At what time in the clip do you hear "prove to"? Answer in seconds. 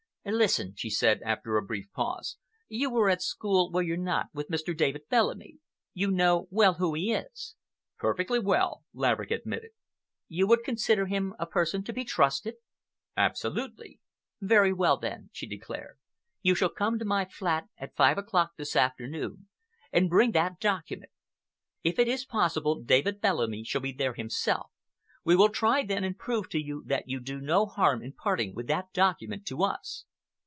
26.15-26.59